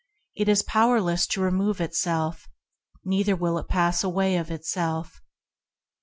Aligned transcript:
It 0.35 0.49
is 0.49 0.63
powerless 0.63 1.27
to 1.27 1.41
remove 1.41 1.79
itself, 1.79 2.47
neither 3.05 3.35
will 3.35 3.59
it 3.59 3.67
pass 3.67 4.03
away 4.03 4.35
of 4.37 4.49
itself. 4.49 5.21